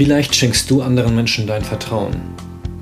[0.00, 2.16] Wie leicht schenkst du anderen Menschen dein Vertrauen?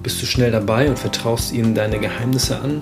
[0.05, 2.81] Bist du schnell dabei und vertraust ihnen deine Geheimnisse an?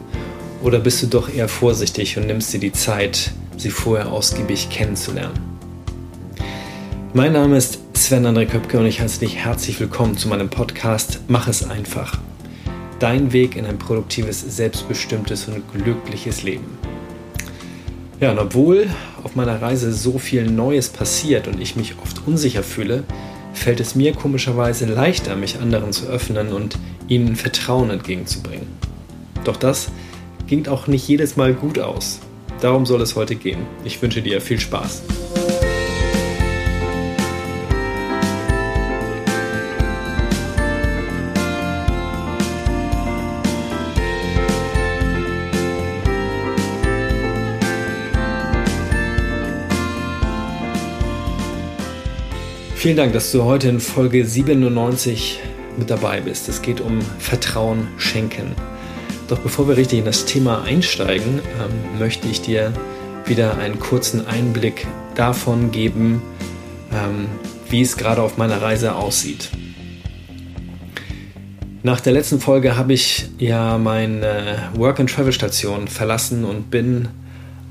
[0.62, 5.38] Oder bist du doch eher vorsichtig und nimmst dir die Zeit, sie vorher ausgiebig kennenzulernen?
[7.14, 11.20] Mein Name ist Sven André Köpke und ich heiße dich herzlich willkommen zu meinem Podcast
[11.28, 12.18] Mach es einfach.
[12.98, 16.76] Dein Weg in ein produktives, selbstbestimmtes und glückliches Leben.
[18.20, 18.90] Ja, und obwohl
[19.24, 23.04] auf meiner Reise so viel Neues passiert und ich mich oft unsicher fühle,
[23.56, 26.78] fällt es mir komischerweise leichter, mich anderen zu öffnen und
[27.08, 28.66] ihnen Vertrauen entgegenzubringen.
[29.44, 29.88] Doch das
[30.46, 32.20] ging auch nicht jedes Mal gut aus.
[32.60, 33.66] Darum soll es heute gehen.
[33.84, 35.02] Ich wünsche dir viel Spaß.
[52.86, 55.40] Vielen Dank, dass du heute in Folge 97
[55.76, 56.48] mit dabei bist.
[56.48, 58.54] Es geht um Vertrauen schenken.
[59.26, 62.72] Doch bevor wir richtig in das Thema einsteigen, ähm, möchte ich dir
[63.24, 66.22] wieder einen kurzen Einblick davon geben,
[66.92, 67.26] ähm,
[67.68, 69.50] wie es gerade auf meiner Reise aussieht.
[71.82, 77.08] Nach der letzten Folge habe ich ja meine Work-and-Travel-Station verlassen und bin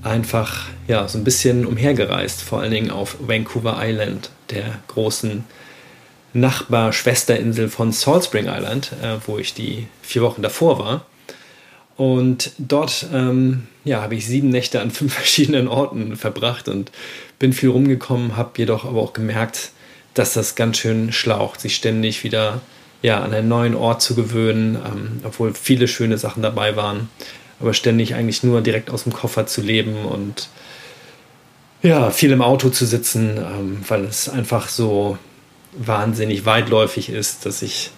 [0.06, 5.44] einfach ja, so ein bisschen umhergereist, vor allen Dingen auf Vancouver Island, der großen
[6.34, 11.06] Nachbar-Schwesterinsel von Salt Spring Island, äh, wo ich die vier Wochen davor war.
[11.98, 16.92] Und dort ähm, ja, habe ich sieben Nächte an fünf verschiedenen Orten verbracht und
[17.40, 19.72] bin viel rumgekommen, habe jedoch aber auch gemerkt,
[20.14, 22.62] dass das ganz schön schlaucht, sich ständig wieder
[23.02, 27.10] ja, an einen neuen Ort zu gewöhnen, ähm, obwohl viele schöne Sachen dabei waren
[27.60, 30.50] aber ständig eigentlich nur direkt aus dem Koffer zu leben und
[31.82, 35.18] ja, viel im Auto zu sitzen, ähm, weil es einfach so
[35.74, 37.92] wahnsinnig weitläufig ist, dass ich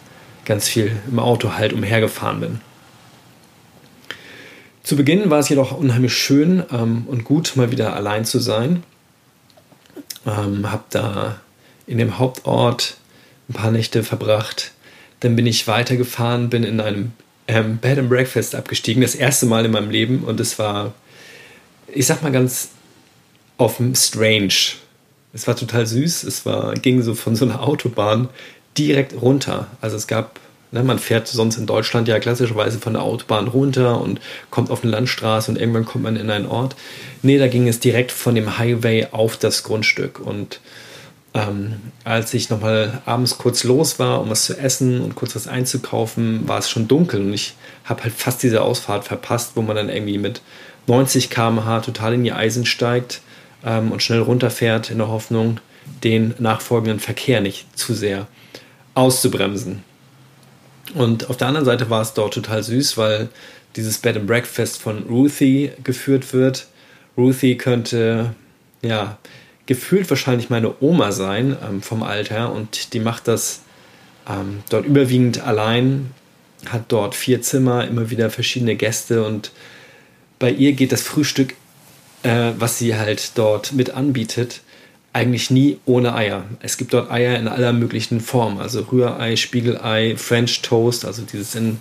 [0.45, 2.61] ganz viel im Auto halt umhergefahren bin.
[4.83, 8.83] Zu Beginn war es jedoch unheimlich schön ähm, und gut, mal wieder allein zu sein.
[10.25, 11.41] Ähm, hab da
[11.85, 12.97] in dem Hauptort
[13.49, 14.71] ein paar Nächte verbracht.
[15.19, 17.11] Dann bin ich weitergefahren, bin in einem
[17.47, 20.93] ähm, Bed and Breakfast abgestiegen, das erste Mal in meinem Leben und es war,
[21.87, 22.69] ich sag mal ganz
[23.57, 24.53] offen, strange.
[25.33, 28.29] Es war total süß, es war, ging so von so einer Autobahn
[28.77, 29.67] direkt runter.
[29.81, 30.39] Also es gab,
[30.71, 34.19] ne, man fährt sonst in Deutschland ja klassischerweise von der Autobahn runter und
[34.49, 36.75] kommt auf eine Landstraße und irgendwann kommt man in einen Ort.
[37.21, 40.59] Nee, da ging es direkt von dem Highway auf das Grundstück und
[41.37, 45.47] ähm, als ich nochmal abends kurz los war, um was zu essen und kurz was
[45.47, 49.75] einzukaufen, war es schon dunkel und ich habe halt fast diese Ausfahrt verpasst, wo man
[49.75, 50.41] dann irgendwie mit
[50.87, 53.21] 90 km/h total in die Eisen steigt
[53.63, 55.59] ähm, und schnell runterfährt in der Hoffnung,
[56.03, 58.27] den nachfolgenden Verkehr nicht zu sehr
[58.95, 59.83] auszubremsen.
[60.95, 63.29] Und auf der anderen Seite war es dort total süß, weil
[63.75, 66.67] dieses Bed and Breakfast von Ruthie geführt wird.
[67.17, 68.33] Ruthie könnte
[68.81, 69.17] ja
[69.67, 72.51] gefühlt wahrscheinlich meine Oma sein ähm, vom Alter.
[72.51, 73.61] Und die macht das
[74.27, 76.11] ähm, dort überwiegend allein,
[76.65, 79.23] hat dort vier Zimmer, immer wieder verschiedene Gäste.
[79.23, 79.51] Und
[80.39, 81.53] bei ihr geht das Frühstück,
[82.23, 84.61] äh, was sie halt dort mit anbietet,
[85.13, 86.45] eigentlich nie ohne Eier.
[86.61, 91.55] Es gibt dort Eier in aller möglichen Formen, also Rührei, Spiegelei, French Toast, also dieses
[91.55, 91.79] in,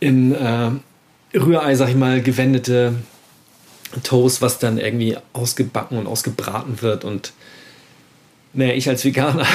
[0.00, 0.70] in äh,
[1.34, 2.94] Rührei, sag ich mal, gewendete
[4.02, 7.04] Toast, was dann irgendwie ausgebacken und ausgebraten wird.
[7.04, 7.32] Und
[8.52, 9.46] naja, ich als Veganer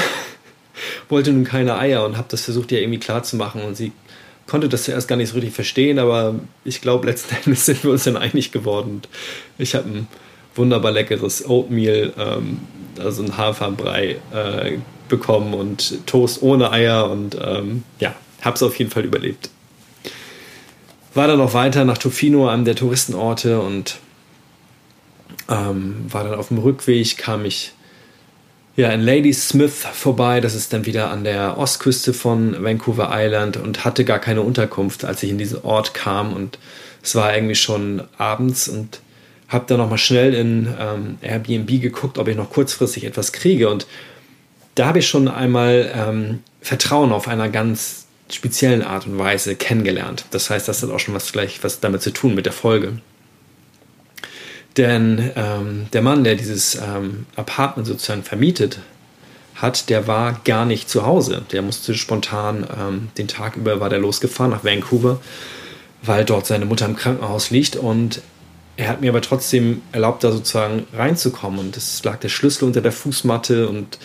[1.09, 3.62] wollte nun keine Eier und habe das versucht, ihr irgendwie klar zu machen.
[3.62, 3.92] Und sie
[4.47, 7.92] konnte das zuerst gar nicht so richtig verstehen, aber ich glaube, letzten Endes sind wir
[7.92, 9.02] uns dann einig geworden.
[9.58, 10.08] Ich habe ein
[10.56, 12.59] wunderbar leckeres Oatmeal, ähm,
[13.00, 14.78] also ein Haferbrei äh,
[15.08, 19.50] bekommen und Toast ohne Eier und ähm, ja, habe es auf jeden Fall überlebt.
[21.14, 23.97] War dann noch weiter nach Tofino, einem der Touristenorte und
[25.49, 27.73] ähm, war dann auf dem Rückweg, kam ich
[28.78, 30.40] ja, in Ladysmith vorbei.
[30.40, 35.03] Das ist dann wieder an der Ostküste von Vancouver Island und hatte gar keine Unterkunft,
[35.03, 36.32] als ich in diesen Ort kam.
[36.32, 36.59] Und
[37.02, 39.02] es war irgendwie schon abends und
[39.47, 43.70] habe dann nochmal schnell in ähm, Airbnb geguckt, ob ich noch kurzfristig etwas kriege.
[43.70, 43.88] Und
[44.76, 50.26] da habe ich schon einmal ähm, Vertrauen auf einer ganz speziellen Art und Weise kennengelernt.
[50.32, 52.99] Das heißt, das hat auch schon was gleich was damit zu tun mit der Folge.
[54.78, 58.79] Denn ähm, der Mann, der dieses ähm, Apartment sozusagen vermietet
[59.56, 61.41] hat, der war gar nicht zu Hause.
[61.52, 65.20] Der musste spontan, ähm, den Tag über war der losgefahren nach Vancouver,
[66.03, 68.22] weil dort seine Mutter im Krankenhaus liegt und
[68.76, 72.82] er hat mir aber trotzdem erlaubt, da sozusagen reinzukommen und es lag der Schlüssel unter
[72.82, 73.97] der Fußmatte und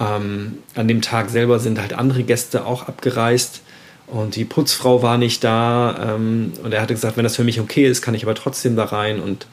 [0.00, 3.60] Ähm, an dem Tag selber sind halt andere Gäste auch abgereist
[4.06, 6.14] und die Putzfrau war nicht da.
[6.16, 8.74] Ähm, und er hatte gesagt, wenn das für mich okay ist, kann ich aber trotzdem
[8.74, 9.20] da rein.
[9.20, 9.46] Und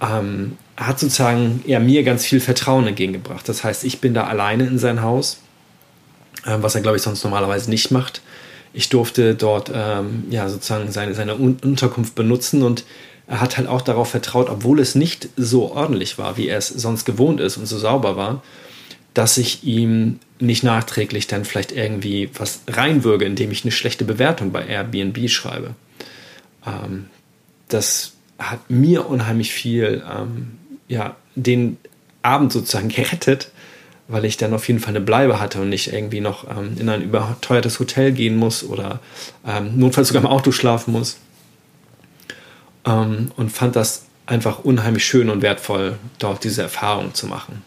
[0.00, 3.48] ähm, hat sozusagen ja, mir ganz viel Vertrauen entgegengebracht.
[3.48, 5.38] Das heißt, ich bin da alleine in sein Haus,
[6.44, 8.22] äh, was er, glaube ich, sonst normalerweise nicht macht.
[8.72, 12.84] Ich durfte dort ähm, ja, sozusagen seine, seine Unterkunft benutzen und
[13.26, 16.68] er hat halt auch darauf vertraut, obwohl es nicht so ordentlich war, wie er es
[16.68, 18.42] sonst gewohnt ist und so sauber war,
[19.14, 24.50] dass ich ihm nicht nachträglich dann vielleicht irgendwie was reinwürge, indem ich eine schlechte Bewertung
[24.50, 25.74] bei Airbnb schreibe.
[26.66, 27.06] Ähm,
[27.68, 30.58] das hat mir unheimlich viel, ähm,
[30.88, 31.78] ja, den
[32.22, 33.50] Abend sozusagen gerettet,
[34.08, 36.88] weil ich dann auf jeden Fall eine Bleibe hatte und nicht irgendwie noch ähm, in
[36.88, 39.00] ein überteuertes Hotel gehen muss oder
[39.46, 41.18] ähm, notfalls sogar im Auto schlafen muss.
[42.86, 47.62] Ähm, und fand das einfach unheimlich schön und wertvoll, dort diese Erfahrung zu machen.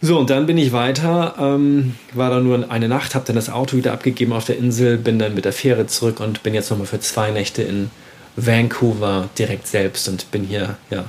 [0.00, 3.48] So, und dann bin ich weiter, ähm, war da nur eine Nacht, habe dann das
[3.48, 6.70] Auto wieder abgegeben auf der Insel, bin dann mit der Fähre zurück und bin jetzt
[6.70, 7.90] nochmal für zwei Nächte in
[8.36, 11.04] Vancouver direkt selbst und bin hier ja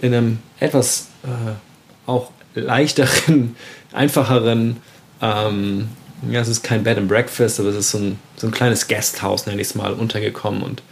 [0.00, 1.52] in einem etwas äh,
[2.06, 3.56] auch leichteren,
[3.92, 4.78] einfacheren,
[5.20, 5.88] ähm,
[6.30, 8.88] ja, es ist kein Bed and Breakfast, aber es ist so ein, so ein kleines
[8.88, 10.82] Guesthouse, nenne ich es mal, untergekommen und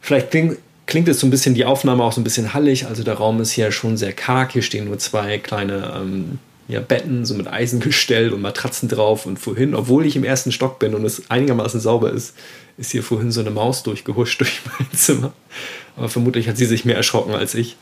[0.00, 0.58] vielleicht klingt
[0.90, 2.86] klingt es so ein bisschen, die Aufnahme auch so ein bisschen hallig.
[2.86, 4.52] Also der Raum ist hier schon sehr karg.
[4.52, 6.40] Hier stehen nur zwei kleine ähm,
[6.70, 9.26] ja, Betten, so mit Eisengestell und Matratzen drauf.
[9.26, 12.34] Und vorhin, obwohl ich im ersten Stock bin und es einigermaßen sauber ist,
[12.78, 15.32] ist hier vorhin so eine Maus durchgehuscht durch mein Zimmer.
[15.96, 17.76] Aber vermutlich hat sie sich mehr erschrocken als ich.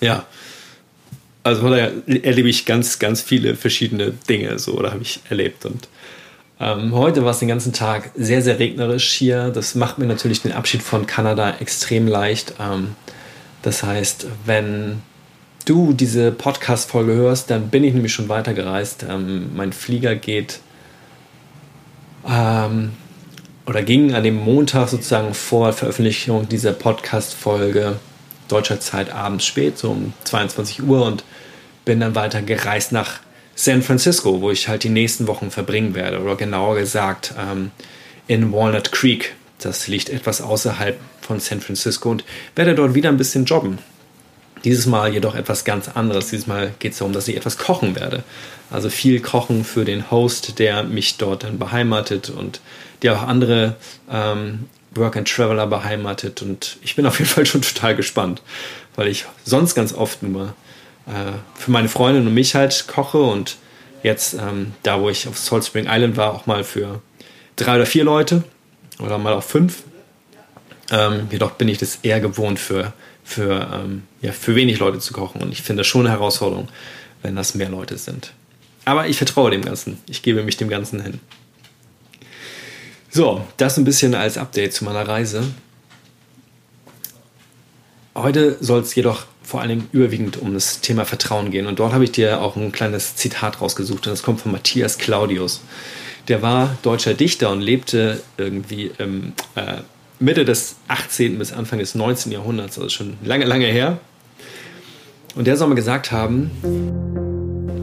[0.00, 0.26] Ja.
[1.42, 5.64] Also von daher erlebe ich ganz, ganz viele verschiedene Dinge, so, oder habe ich erlebt.
[5.64, 5.88] Und
[6.58, 9.50] ähm, heute war es den ganzen Tag sehr, sehr regnerisch hier.
[9.50, 12.54] Das macht mir natürlich den Abschied von Kanada extrem leicht.
[12.58, 12.96] Ähm,
[13.62, 15.02] das heißt, wenn
[15.66, 19.04] du diese Podcast-Folge hörst, dann bin ich nämlich schon weitergereist.
[19.08, 20.60] Ähm, mein Flieger geht
[22.26, 22.92] ähm,
[23.66, 27.96] oder ging an dem Montag sozusagen vor Veröffentlichung dieser Podcast-Folge
[28.48, 31.24] deutscher Zeit abends spät, so um 22 Uhr und
[31.84, 33.20] bin dann weiter gereist nach
[33.56, 36.20] San Francisco, wo ich halt die nächsten Wochen verbringen werde.
[36.20, 37.72] Oder genauer gesagt ähm,
[38.28, 39.34] in Walnut Creek.
[39.58, 42.24] Das liegt etwas außerhalb von San Francisco und
[42.54, 43.78] werde dort wieder ein bisschen jobben.
[44.66, 46.30] Dieses Mal jedoch etwas ganz anderes.
[46.30, 48.24] Dieses Mal geht es darum, dass ich etwas kochen werde.
[48.68, 52.60] Also viel kochen für den Host, der mich dort dann beheimatet und
[53.02, 53.76] der auch andere
[54.10, 54.64] ähm,
[54.96, 56.42] Work and Traveler beheimatet.
[56.42, 58.42] Und ich bin auf jeden Fall schon total gespannt,
[58.96, 60.54] weil ich sonst ganz oft nur
[61.06, 63.58] äh, für meine Freundin und mich halt koche und
[64.02, 67.00] jetzt, ähm, da wo ich auf Salt Spring Island war, auch mal für
[67.54, 68.42] drei oder vier Leute
[68.98, 69.84] oder mal auch fünf.
[70.90, 72.92] Ähm, jedoch bin ich das eher gewohnt für,
[73.26, 76.68] für, ähm, ja, für wenig Leute zu kochen und ich finde das schon eine Herausforderung,
[77.22, 78.32] wenn das mehr Leute sind.
[78.84, 79.98] Aber ich vertraue dem Ganzen.
[80.08, 81.18] Ich gebe mich dem Ganzen hin.
[83.10, 85.42] So, das ein bisschen als Update zu meiner Reise.
[88.14, 91.66] Heute soll es jedoch vor Dingen überwiegend um das Thema Vertrauen gehen.
[91.66, 94.06] Und dort habe ich dir auch ein kleines Zitat rausgesucht.
[94.06, 95.62] Und das kommt von Matthias Claudius.
[96.28, 99.78] Der war deutscher Dichter und lebte irgendwie im äh,
[100.18, 101.38] Mitte des 18.
[101.38, 102.32] bis Anfang des 19.
[102.32, 103.98] Jahrhunderts, also schon lange, lange her.
[105.34, 106.50] Und der soll mal gesagt haben,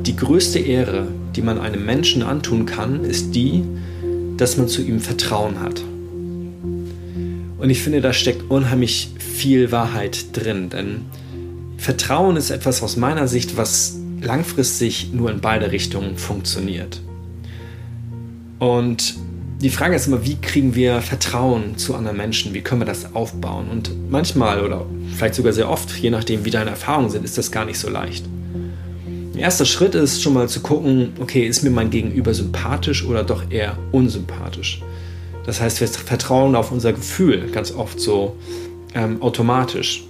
[0.04, 3.64] die größte Ehre, die man einem Menschen antun kann, ist die,
[4.38, 5.82] dass man zu ihm Vertrauen hat.
[7.60, 11.06] Und ich finde, da steckt unheimlich viel Wahrheit drin, denn
[11.78, 17.00] Vertrauen ist etwas aus meiner Sicht, was langfristig nur in beide Richtungen funktioniert.
[18.58, 19.16] Und
[19.64, 22.54] die Frage ist immer, wie kriegen wir Vertrauen zu anderen Menschen?
[22.54, 23.70] Wie können wir das aufbauen?
[23.70, 27.50] Und manchmal oder vielleicht sogar sehr oft, je nachdem, wie deine Erfahrungen sind, ist das
[27.50, 28.26] gar nicht so leicht.
[29.34, 33.24] Der erste Schritt ist schon mal zu gucken, okay, ist mir mein Gegenüber sympathisch oder
[33.24, 34.82] doch eher unsympathisch?
[35.46, 38.36] Das heißt, wir vertrauen auf unser Gefühl ganz oft so
[38.94, 40.04] ähm, automatisch.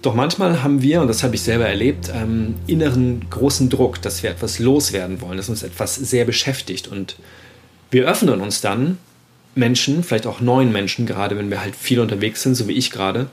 [0.00, 4.22] Doch manchmal haben wir, und das habe ich selber erlebt, ähm, inneren großen Druck, dass
[4.22, 6.88] wir etwas loswerden wollen, dass uns etwas sehr beschäftigt.
[6.88, 7.16] Und
[7.92, 8.98] wir öffnen uns dann
[9.54, 12.90] Menschen, vielleicht auch neuen Menschen, gerade wenn wir halt viel unterwegs sind, so wie ich
[12.90, 13.28] gerade,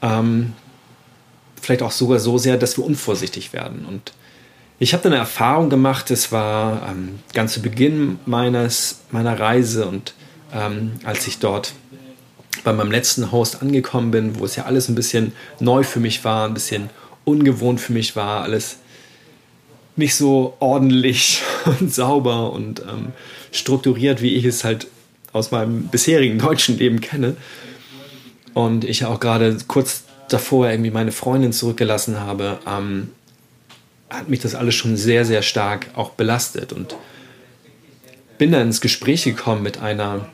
[0.00, 0.52] ähm,
[1.60, 3.84] vielleicht auch sogar so sehr, dass wir unvorsichtig werden.
[3.84, 4.12] Und
[4.78, 9.86] ich habe dann eine Erfahrung gemacht, es war ähm, ganz zu Beginn meines, meiner Reise
[9.86, 10.14] und
[10.52, 11.72] ähm, als ich dort
[12.62, 16.24] bei meinem letzten Host angekommen bin, wo es ja alles ein bisschen neu für mich
[16.24, 16.90] war, ein bisschen
[17.24, 18.78] ungewohnt für mich war, alles
[19.96, 21.42] nicht so ordentlich
[21.80, 23.12] und sauber und ähm,
[23.52, 24.86] strukturiert, wie ich es halt
[25.32, 27.36] aus meinem bisherigen deutschen Leben kenne.
[28.54, 33.10] Und ich auch gerade kurz davor irgendwie meine Freundin zurückgelassen habe, ähm,
[34.08, 36.96] hat mich das alles schon sehr, sehr stark auch belastet und
[38.38, 40.28] bin dann ins Gespräch gekommen mit einer,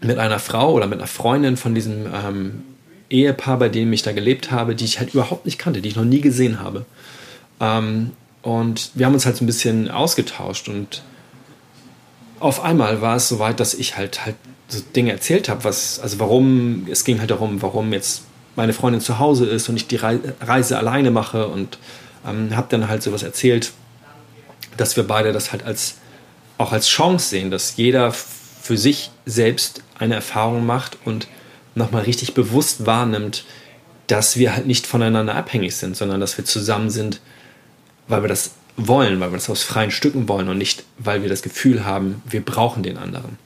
[0.00, 2.62] mit einer Frau oder mit einer Freundin von diesem ähm,
[3.10, 5.96] Ehepaar, bei dem ich da gelebt habe, die ich halt überhaupt nicht kannte, die ich
[5.96, 6.86] noch nie gesehen habe.
[7.60, 11.02] Ähm, und wir haben uns halt so ein bisschen ausgetauscht und
[12.42, 14.36] auf einmal war es soweit, dass ich halt halt
[14.68, 18.22] so Dinge erzählt habe, was, also warum, es ging halt darum, warum jetzt
[18.56, 21.78] meine Freundin zu Hause ist und ich die Reise alleine mache und
[22.26, 23.72] ähm, habe dann halt sowas erzählt,
[24.76, 25.96] dass wir beide das halt als
[26.58, 31.26] auch als Chance sehen, dass jeder für sich selbst eine Erfahrung macht und
[31.74, 33.44] nochmal richtig bewusst wahrnimmt,
[34.06, 37.20] dass wir halt nicht voneinander abhängig sind, sondern dass wir zusammen sind,
[38.08, 41.28] weil wir das wollen, weil wir das aus freien Stücken wollen und nicht, weil wir
[41.28, 43.38] das Gefühl haben, wir brauchen den anderen.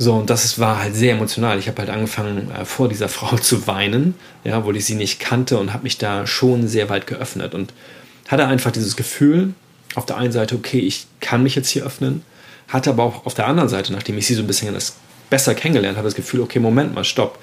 [0.00, 1.58] So, und das war halt sehr emotional.
[1.58, 4.14] Ich habe halt angefangen, äh, vor dieser Frau zu weinen,
[4.44, 7.72] ja, wo ich sie nicht kannte und habe mich da schon sehr weit geöffnet und
[8.28, 9.54] hatte einfach dieses Gefühl,
[9.94, 12.22] auf der einen Seite, okay, ich kann mich jetzt hier öffnen,
[12.68, 14.76] hatte aber auch auf der anderen Seite, nachdem ich sie so ein bisschen
[15.30, 17.38] besser kennengelernt habe, das Gefühl, okay, Moment mal, stopp.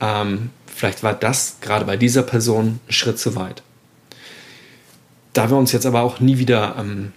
[0.00, 3.62] Ähm, vielleicht war das gerade bei dieser Person ein Schritt zu weit.
[5.32, 7.12] Da wir uns jetzt aber auch nie wieder ähm,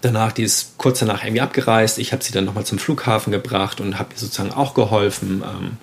[0.00, 1.98] danach, die ist kurz danach irgendwie abgereist.
[1.98, 5.42] Ich habe sie dann nochmal zum Flughafen gebracht und habe ihr sozusagen auch geholfen.
[5.44, 5.76] Ähm,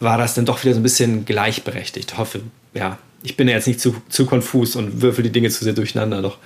[0.00, 2.12] war das dann doch wieder so ein bisschen gleichberechtigt.
[2.12, 2.42] Ich hoffe,
[2.74, 5.72] ja, ich bin ja jetzt nicht zu, zu konfus und würfel die Dinge zu sehr
[5.72, 6.38] durcheinander, doch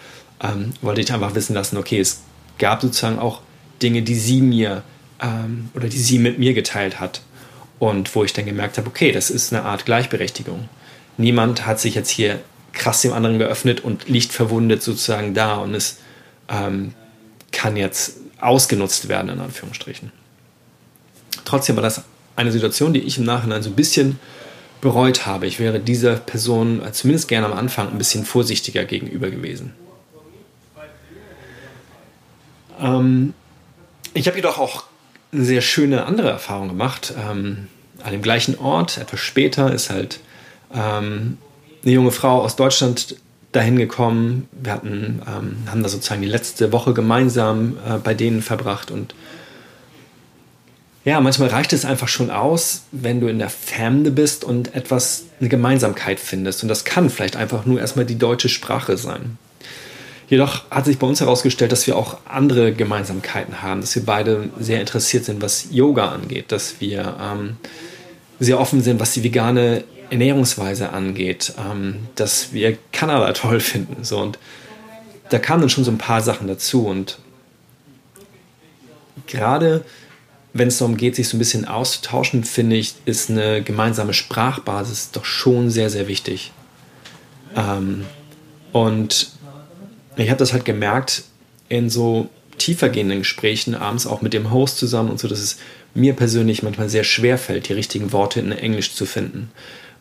[0.43, 2.21] ähm, wollte ich einfach wissen lassen, okay, es
[2.59, 3.41] gab sozusagen auch
[3.83, 4.83] Dinge, die sie mir
[5.21, 7.23] ähm, oder die sie mit mir geteilt hat.
[7.79, 10.69] Und wo ich dann gemerkt habe, okay, das ist eine Art Gleichberechtigung.
[11.17, 12.41] Niemand hat sich jetzt hier
[12.73, 15.99] krass dem anderen geöffnet und liegt verwundet sozusagen da und ist
[16.49, 16.95] ähm,
[17.53, 20.13] kann jetzt ausgenutzt werden, in Anführungsstrichen.
[21.45, 22.05] Trotzdem war das
[22.37, 24.19] eine Situation, die ich im Nachhinein so ein bisschen
[24.81, 25.47] bereut habe.
[25.47, 29.75] Ich wäre dieser Person äh, zumindest gerne am Anfang ein bisschen vorsichtiger gegenüber gewesen.
[32.81, 33.35] Ähm,
[34.15, 34.85] ich habe jedoch auch
[35.33, 37.15] eine sehr schöne andere Erfahrung gemacht.
[37.17, 37.69] Ähm,
[38.03, 40.21] an dem gleichen Ort, etwas später, ist halt
[40.75, 41.39] ähm,
[41.83, 43.17] eine junge Frau aus Deutschland
[43.53, 44.49] dahin gekommen.
[44.53, 49.15] Wir hatten, ähm, haben da sozusagen die letzte Woche gemeinsam äh, bei denen verbracht und
[51.05, 55.25] ja, manchmal reicht es einfach schon aus, wenn du in der Fremde bist und etwas,
[55.41, 56.63] eine Gemeinsamkeit findest.
[56.63, 59.39] Und das kann vielleicht einfach nur erstmal die deutsche Sprache sein.
[60.29, 64.51] Jedoch hat sich bei uns herausgestellt, dass wir auch andere Gemeinsamkeiten haben, dass wir beide
[64.61, 67.57] sehr interessiert sind, was Yoga angeht, dass wir ähm,
[68.39, 74.05] sehr offen sind, was die vegane Ernährungsweise angeht, ähm, dass wir Kanada toll finden.
[74.05, 74.39] So, und
[75.31, 76.87] da kamen dann schon so ein paar Sachen dazu.
[76.87, 77.19] Und
[79.27, 79.85] gerade
[80.53, 85.13] wenn es darum geht, sich so ein bisschen auszutauschen, finde ich, ist eine gemeinsame Sprachbasis
[85.13, 86.53] doch schon sehr, sehr wichtig.
[87.55, 88.05] Ähm,
[88.73, 89.31] und
[90.17, 91.23] ich habe das halt gemerkt
[91.69, 95.59] in so tiefergehenden Gesprächen, abends auch mit dem Host zusammen und so, dass es
[95.95, 99.51] mir persönlich manchmal sehr schwer fällt, die richtigen Worte in Englisch zu finden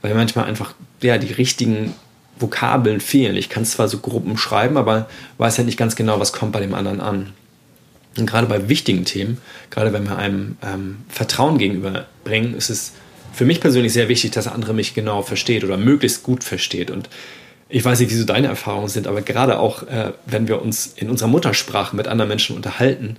[0.01, 1.93] weil manchmal einfach ja, die richtigen
[2.39, 3.35] Vokabeln fehlen.
[3.35, 6.61] Ich kann zwar so Gruppen schreiben, aber weiß halt nicht ganz genau, was kommt bei
[6.61, 7.33] dem anderen an.
[8.17, 9.37] Und gerade bei wichtigen Themen,
[9.69, 12.93] gerade wenn wir einem ähm, Vertrauen gegenüberbringen, ist es
[13.33, 16.91] für mich persönlich sehr wichtig, dass der andere mich genau versteht oder möglichst gut versteht.
[16.91, 17.09] Und
[17.69, 20.93] ich weiß nicht, wie so deine Erfahrungen sind, aber gerade auch, äh, wenn wir uns
[20.95, 23.17] in unserer Muttersprache mit anderen Menschen unterhalten,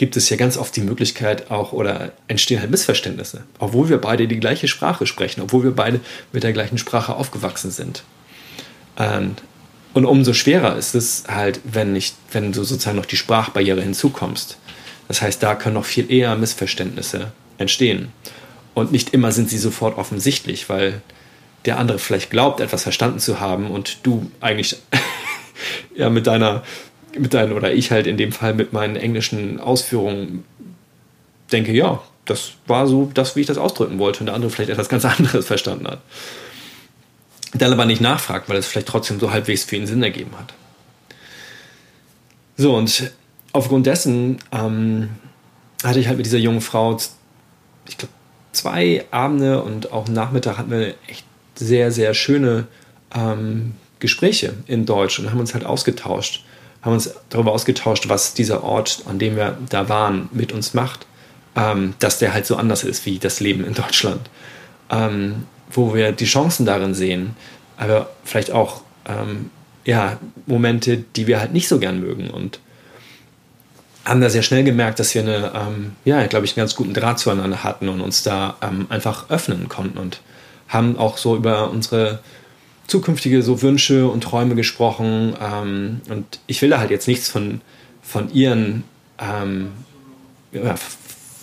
[0.00, 4.26] gibt es ja ganz oft die Möglichkeit auch oder entstehen halt Missverständnisse, obwohl wir beide
[4.26, 6.00] die gleiche Sprache sprechen, obwohl wir beide
[6.32, 8.02] mit der gleichen Sprache aufgewachsen sind.
[8.96, 9.36] Und,
[9.92, 14.56] und umso schwerer ist es halt, wenn, nicht, wenn du sozusagen noch die Sprachbarriere hinzukommst.
[15.06, 18.10] Das heißt, da können noch viel eher Missverständnisse entstehen.
[18.72, 21.02] Und nicht immer sind sie sofort offensichtlich, weil
[21.66, 24.76] der andere vielleicht glaubt, etwas verstanden zu haben und du eigentlich
[25.94, 26.62] ja mit deiner
[27.18, 30.44] mit deinen, oder ich halt in dem Fall mit meinen englischen Ausführungen
[31.52, 34.70] denke, ja, das war so das, wie ich das ausdrücken wollte und der andere vielleicht
[34.70, 36.00] etwas ganz anderes verstanden hat.
[37.52, 40.54] Dann aber nicht nachfragt, weil es vielleicht trotzdem so halbwegs für ihn Sinn ergeben hat.
[42.56, 43.10] So, und
[43.52, 45.08] aufgrund dessen ähm,
[45.82, 46.96] hatte ich halt mit dieser jungen Frau,
[47.88, 48.12] ich glaube,
[48.52, 51.24] zwei Abende und auch Nachmittag hatten wir echt
[51.56, 52.68] sehr, sehr schöne
[53.14, 56.44] ähm, Gespräche in Deutsch und haben uns halt ausgetauscht
[56.82, 61.06] haben uns darüber ausgetauscht, was dieser Ort, an dem wir da waren, mit uns macht.
[61.56, 64.30] Ähm, dass der halt so anders ist wie das Leben in Deutschland.
[64.88, 67.36] Ähm, wo wir die Chancen darin sehen,
[67.76, 69.50] aber vielleicht auch ähm,
[69.84, 72.30] ja, Momente, die wir halt nicht so gern mögen.
[72.30, 72.60] Und
[74.04, 76.94] haben da sehr schnell gemerkt, dass wir eine, ähm, ja, glaube ich, einen ganz guten
[76.94, 80.20] Draht zueinander hatten und uns da ähm, einfach öffnen konnten und
[80.68, 82.20] haben auch so über unsere
[82.90, 85.34] zukünftige so Wünsche und Träume gesprochen.
[85.40, 87.60] Ähm, und ich will da halt jetzt nichts von,
[88.02, 88.84] von ihren,
[89.18, 89.68] ähm,
[90.52, 90.74] ja,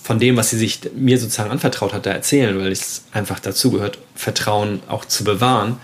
[0.02, 3.70] von dem, was sie sich mir sozusagen anvertraut hat, da erzählen, weil es einfach dazu
[3.70, 5.76] gehört, Vertrauen auch zu bewahren.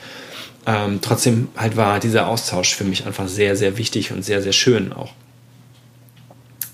[0.67, 4.53] Ähm, trotzdem halt war dieser Austausch für mich einfach sehr, sehr wichtig und sehr, sehr
[4.53, 5.13] schön auch.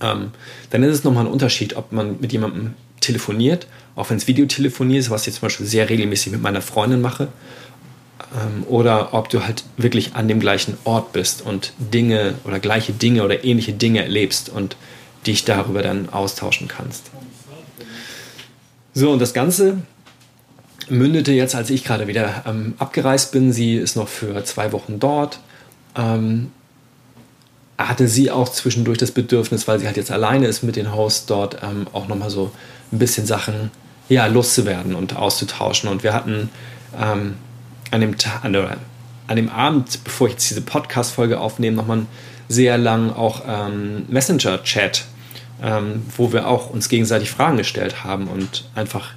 [0.01, 0.31] Ähm,
[0.71, 3.67] dann ist es nochmal ein Unterschied, ob man mit jemandem telefoniert,
[3.97, 7.29] auch wenn es Videotelefonie ist, was ich zum Beispiel sehr regelmäßig mit meiner Freundin mache,
[8.69, 13.25] oder ob du halt wirklich an dem gleichen Ort bist und Dinge oder gleiche Dinge
[13.25, 14.77] oder ähnliche Dinge erlebst und
[15.27, 17.11] dich darüber dann austauschen kannst.
[18.95, 19.79] So, und das Ganze
[20.89, 23.53] mündete jetzt, als ich gerade wieder ähm, abgereist bin.
[23.53, 25.41] Sie ist noch für zwei Wochen dort.
[25.97, 26.51] Ähm,
[27.79, 31.27] hatte sie auch zwischendurch das Bedürfnis, weil sie halt jetzt alleine ist mit den Hosts
[31.27, 32.51] dort, ähm, auch nochmal so
[32.93, 33.71] ein bisschen Sachen
[34.09, 35.89] ja, loszuwerden und auszutauschen.
[35.89, 36.51] Und wir hatten
[37.01, 37.35] ähm,
[37.91, 38.57] an, dem an,
[39.27, 42.07] an dem Abend, bevor ich jetzt diese Podcast-Folge aufnehme, nochmal einen
[42.49, 45.05] sehr lang auch ähm, Messenger-Chat,
[45.63, 49.13] ähm, wo wir auch uns gegenseitig Fragen gestellt haben und einfach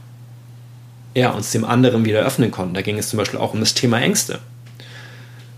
[1.15, 2.73] ja, uns dem anderen wieder öffnen konnten.
[2.73, 4.39] Da ging es zum Beispiel auch um das Thema Ängste.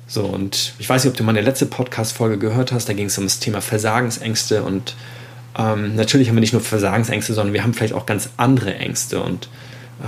[0.08, 3.18] So, und ich weiß nicht, ob du meine letzte Podcast-Folge gehört hast, da ging es
[3.18, 4.96] um das Thema Versagensängste und
[5.58, 9.22] ähm, natürlich haben wir nicht nur Versagensängste, sondern wir haben vielleicht auch ganz andere Ängste
[9.22, 9.50] und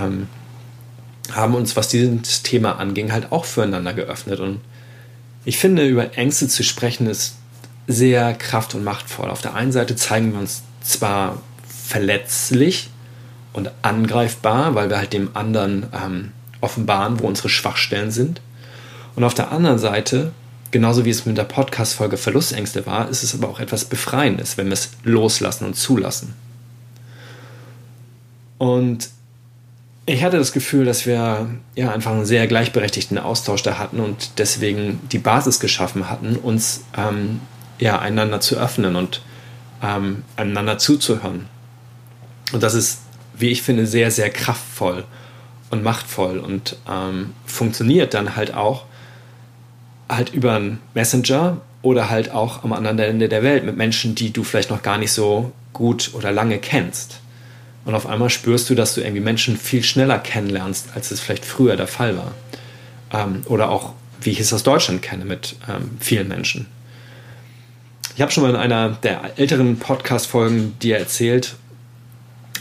[0.00, 0.28] ähm,
[1.32, 4.40] haben uns, was dieses Thema anging, halt auch füreinander geöffnet.
[4.40, 4.60] Und
[5.44, 7.36] ich finde, über Ängste zu sprechen ist
[7.86, 9.30] sehr kraft- und machtvoll.
[9.30, 12.90] Auf der einen Seite zeigen wir uns zwar verletzlich
[13.52, 18.40] und angreifbar, weil wir halt dem anderen ähm, offenbaren, wo unsere Schwachstellen sind.
[19.16, 20.32] Und auf der anderen Seite,
[20.70, 24.66] genauso wie es mit der Podcast-Folge Verlustängste war, ist es aber auch etwas Befreiendes, wenn
[24.66, 26.34] wir es loslassen und zulassen.
[28.58, 29.08] Und
[30.08, 34.38] ich hatte das Gefühl, dass wir ja einfach einen sehr gleichberechtigten Austausch da hatten und
[34.38, 37.40] deswegen die Basis geschaffen hatten, uns ähm,
[37.78, 39.20] ja einander zu öffnen und
[39.82, 41.46] ähm, einander zuzuhören.
[42.52, 43.00] Und das ist,
[43.36, 45.04] wie ich finde, sehr, sehr kraftvoll
[45.70, 48.86] und machtvoll und ähm, funktioniert dann halt auch
[50.08, 54.32] halt über einen Messenger oder halt auch am anderen Ende der Welt mit Menschen, die
[54.32, 57.20] du vielleicht noch gar nicht so gut oder lange kennst.
[57.84, 61.44] Und auf einmal spürst du, dass du irgendwie Menschen viel schneller kennenlernst, als es vielleicht
[61.44, 62.32] früher der Fall war.
[63.12, 66.66] Ähm, oder auch, wie ich es aus Deutschland kenne, mit ähm, vielen Menschen.
[68.14, 71.54] Ich habe schon mal in einer der älteren Podcast-Folgen dir erzählt,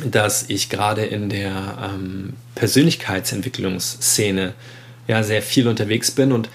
[0.05, 4.53] dass ich gerade in der ähm, Persönlichkeitsentwicklungsszene
[5.07, 6.49] ja sehr viel unterwegs bin und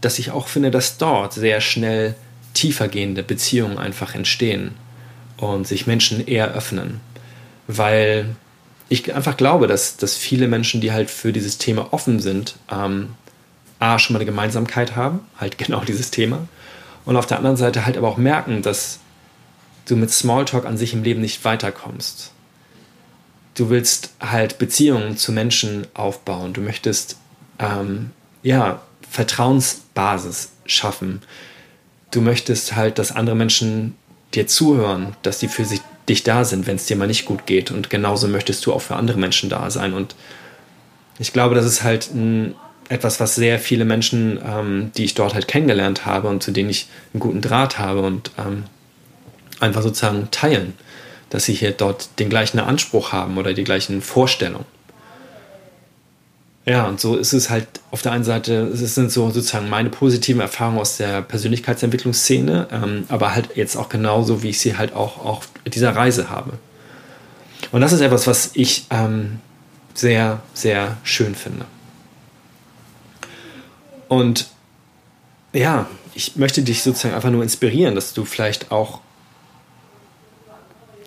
[0.00, 2.14] dass ich auch finde, dass dort sehr schnell
[2.52, 4.72] tiefergehende Beziehungen einfach entstehen
[5.36, 7.00] und sich Menschen eher öffnen
[7.66, 8.36] weil
[8.88, 13.14] ich einfach glaube, dass, dass viele Menschen, die halt für dieses Thema offen sind, ähm,
[13.78, 16.48] A, schon mal eine Gemeinsamkeit haben, halt genau dieses Thema,
[17.04, 18.98] und auf der anderen Seite halt aber auch merken, dass
[19.86, 22.32] du mit Smalltalk an sich im Leben nicht weiterkommst.
[23.54, 27.18] Du willst halt Beziehungen zu Menschen aufbauen, du möchtest
[27.58, 28.10] ähm,
[28.42, 31.22] ja Vertrauensbasis schaffen.
[32.10, 33.96] Du möchtest halt, dass andere Menschen
[34.34, 37.46] dir zuhören, dass sie für sich dich da sind, wenn es dir mal nicht gut
[37.46, 37.70] geht.
[37.70, 39.94] Und genauso möchtest du auch für andere Menschen da sein.
[39.94, 40.14] Und
[41.18, 42.54] ich glaube, das ist halt ein,
[42.88, 46.70] etwas, was sehr viele Menschen, ähm, die ich dort halt kennengelernt habe und zu denen
[46.70, 48.64] ich einen guten Draht habe und ähm,
[49.60, 50.74] einfach sozusagen teilen,
[51.30, 54.66] dass sie hier dort den gleichen Anspruch haben oder die gleichen Vorstellungen.
[56.66, 59.90] Ja, und so ist es halt auf der einen Seite, es sind so sozusagen meine
[59.90, 64.94] positiven Erfahrungen aus der Persönlichkeitsentwicklungsszene, ähm, aber halt jetzt auch genauso, wie ich sie halt
[64.94, 66.52] auch auf dieser Reise habe.
[67.70, 69.40] Und das ist etwas, was ich ähm,
[69.92, 71.66] sehr, sehr schön finde.
[74.08, 74.46] Und
[75.52, 79.00] ja, ich möchte dich sozusagen einfach nur inspirieren, dass du vielleicht auch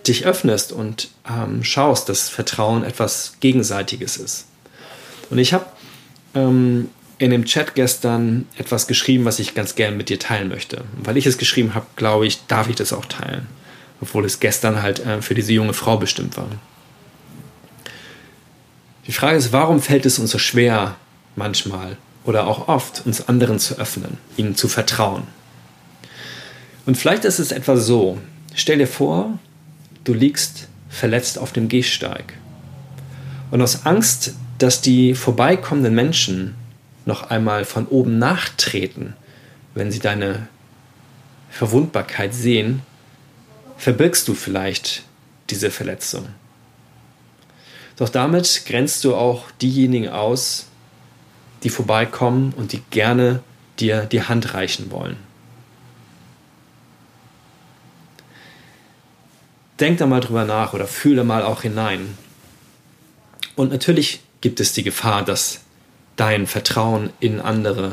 [0.06, 4.46] dich öffnest und ähm, schaust, dass Vertrauen etwas Gegenseitiges ist.
[5.30, 5.66] Und ich habe
[6.34, 6.88] ähm,
[7.18, 10.84] in dem Chat gestern etwas geschrieben, was ich ganz gern mit dir teilen möchte.
[10.96, 13.46] Und weil ich es geschrieben habe, glaube ich, darf ich das auch teilen.
[14.00, 16.48] Obwohl es gestern halt äh, für diese junge Frau bestimmt war.
[19.06, 20.96] Die Frage ist, warum fällt es uns so schwer,
[21.34, 25.24] manchmal oder auch oft, uns anderen zu öffnen, ihnen zu vertrauen?
[26.86, 28.18] Und vielleicht ist es etwa so,
[28.54, 29.38] stell dir vor,
[30.04, 32.34] du liegst verletzt auf dem Gehsteig.
[33.50, 36.54] Und aus Angst, dass die vorbeikommenden Menschen
[37.06, 39.14] noch einmal von oben nachtreten,
[39.74, 40.48] wenn sie deine
[41.50, 42.82] Verwundbarkeit sehen,
[43.76, 45.04] verbirgst du vielleicht
[45.50, 46.28] diese Verletzung.
[47.96, 50.66] Doch damit grenzt du auch diejenigen aus,
[51.62, 53.42] die vorbeikommen und die gerne
[53.80, 55.16] dir die Hand reichen wollen.
[59.80, 62.18] Denk da mal drüber nach oder fühle mal auch hinein.
[63.54, 65.60] Und natürlich gibt es die Gefahr, dass
[66.16, 67.92] dein Vertrauen in andere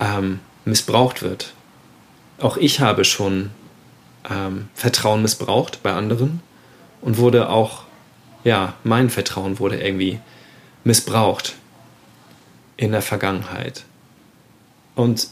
[0.00, 1.52] ähm, missbraucht wird.
[2.38, 3.50] Auch ich habe schon
[4.28, 6.40] ähm, Vertrauen missbraucht bei anderen
[7.00, 7.82] und wurde auch,
[8.44, 10.20] ja, mein Vertrauen wurde irgendwie
[10.84, 11.54] missbraucht
[12.76, 13.84] in der Vergangenheit.
[14.94, 15.28] Und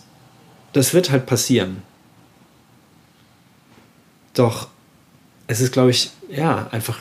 [0.72, 1.82] das wird halt passieren.
[4.34, 4.68] Doch
[5.46, 6.98] es ist, glaube ich, ja, einfach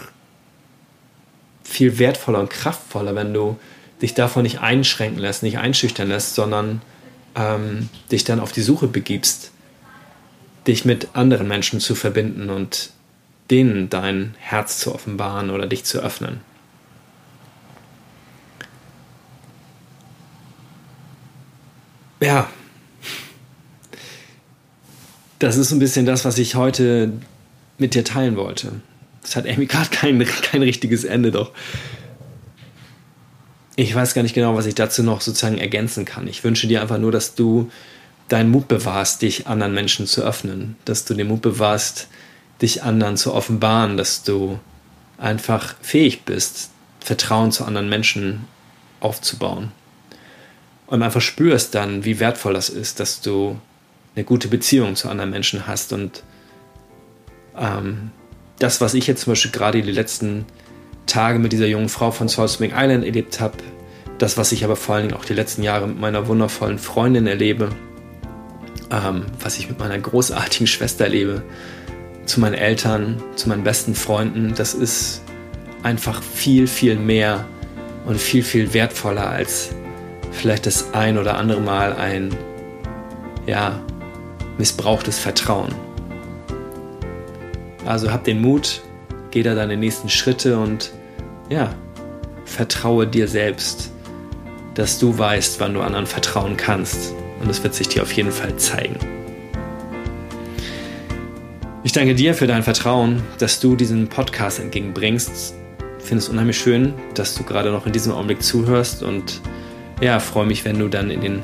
[1.69, 3.58] viel wertvoller und kraftvoller, wenn du
[4.01, 6.82] dich davon nicht einschränken lässt, nicht einschüchtern lässt, sondern
[7.36, 9.51] ähm, dich dann auf die Suche begibst,
[10.67, 12.91] dich mit anderen Menschen zu verbinden und
[13.49, 16.41] denen dein Herz zu offenbaren oder dich zu öffnen.
[22.21, 22.49] Ja,
[25.39, 27.13] das ist ein bisschen das, was ich heute
[27.77, 28.82] mit dir teilen wollte.
[29.30, 31.52] Das hat irgendwie gerade kein, kein richtiges Ende, doch
[33.76, 36.28] ich weiß gar nicht genau, was ich dazu noch sozusagen ergänzen kann.
[36.28, 37.72] Ich wünsche dir einfach nur, dass du
[38.28, 42.08] deinen Mut bewahrst, dich anderen Menschen zu öffnen, dass du den Mut bewahrst,
[42.62, 44.60] dich anderen zu offenbaren, dass du
[45.20, 48.48] einfach fähig bist, Vertrauen zu anderen Menschen
[49.00, 49.72] aufzubauen.
[50.88, 53.62] Und einfach spürst dann, wie wertvoll das ist, dass du
[54.15, 55.94] eine gute Beziehung zu anderen Menschen hast.
[55.94, 56.24] Und
[57.56, 58.12] ähm,
[58.60, 60.45] das, was ich jetzt zum Beispiel gerade die letzten
[61.06, 63.58] Tage mit dieser jungen Frau von Salt Spring Island erlebt habe,
[64.17, 67.26] das, was ich aber vor allen Dingen auch die letzten Jahre mit meiner wundervollen Freundin
[67.26, 67.69] erlebe,
[68.91, 71.41] ähm, was ich mit meiner großartigen Schwester erlebe,
[72.26, 75.22] zu meinen Eltern, zu meinen besten Freunden, das ist
[75.82, 77.45] einfach viel, viel mehr
[78.06, 79.69] und viel, viel wertvoller als
[80.32, 82.36] vielleicht das ein oder andere Mal ein,
[83.48, 83.82] ja,
[84.58, 85.74] missbrauchtes Vertrauen.
[87.89, 88.84] Also hab den Mut,
[89.32, 90.91] geh da deine nächsten Schritte und
[91.49, 91.73] ja,
[92.45, 93.91] vertraue dir selbst,
[94.75, 97.15] dass du weißt, wann du anderen vertrauen kannst.
[97.41, 98.95] Und es wird sich dir auf jeden Fall zeigen.
[101.84, 105.56] Ich danke dir für dein Vertrauen, dass du diesen Podcast entgegenbringst.
[105.97, 109.41] Ich finde es unheimlich schön, dass du gerade noch in diesem Augenblick zuhörst und
[109.99, 111.41] ja, freue mich, wenn du dann in den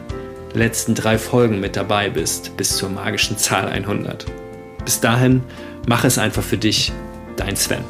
[0.53, 4.27] letzten drei Folgen mit dabei bist, bis zur magischen Zahl 100.
[4.85, 5.41] Bis dahin,
[5.87, 6.91] mach es einfach für dich,
[7.37, 7.83] dein Sven.